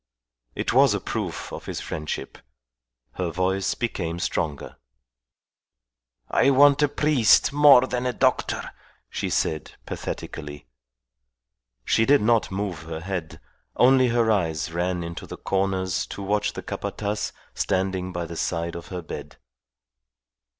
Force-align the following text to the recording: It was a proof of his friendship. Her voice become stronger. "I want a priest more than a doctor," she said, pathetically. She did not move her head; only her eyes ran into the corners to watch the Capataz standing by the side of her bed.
It 0.55 0.73
was 0.73 0.95
a 0.95 0.99
proof 0.99 1.53
of 1.53 1.67
his 1.67 1.79
friendship. 1.79 2.39
Her 3.11 3.29
voice 3.29 3.75
become 3.75 4.17
stronger. 4.17 4.77
"I 6.27 6.49
want 6.49 6.81
a 6.81 6.89
priest 6.89 7.53
more 7.53 7.81
than 7.85 8.07
a 8.07 8.11
doctor," 8.11 8.71
she 9.11 9.29
said, 9.29 9.73
pathetically. 9.85 10.65
She 11.85 12.05
did 12.07 12.23
not 12.23 12.49
move 12.49 12.81
her 12.81 13.01
head; 13.01 13.39
only 13.75 14.07
her 14.07 14.31
eyes 14.31 14.71
ran 14.73 15.03
into 15.03 15.27
the 15.27 15.37
corners 15.37 16.07
to 16.07 16.23
watch 16.23 16.53
the 16.53 16.63
Capataz 16.63 17.31
standing 17.53 18.11
by 18.11 18.25
the 18.25 18.35
side 18.37 18.73
of 18.75 18.87
her 18.87 19.03
bed. 19.03 19.37